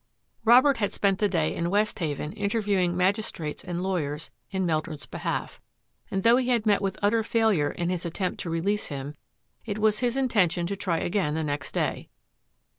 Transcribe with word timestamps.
Robert 0.45 0.77
had 0.77 0.91
spent 0.91 1.19
the 1.19 1.29
day 1.29 1.55
in 1.55 1.69
Westhaven 1.69 2.33
inter 2.33 2.59
viewing 2.59 2.97
magistrates 2.97 3.63
and 3.63 3.83
lawyers 3.83 4.31
in 4.49 4.65
Meldrum's 4.65 5.05
be 5.05 5.19
half, 5.19 5.61
and 6.09 6.23
though 6.23 6.37
he 6.37 6.49
had 6.49 6.65
met 6.65 6.81
with 6.81 6.97
utter 7.03 7.21
failure 7.21 7.69
in 7.69 7.89
his 7.89 8.03
attempt 8.03 8.39
to 8.39 8.49
release 8.49 8.87
him, 8.87 9.13
it 9.63 9.77
was 9.77 9.99
his 9.99 10.17
intention 10.17 10.65
to 10.65 10.75
try 10.75 10.97
again 10.97 11.35
the 11.35 11.43
next 11.43 11.73
day. 11.73 12.09